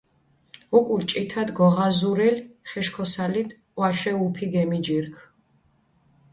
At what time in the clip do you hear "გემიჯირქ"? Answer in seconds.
4.53-5.15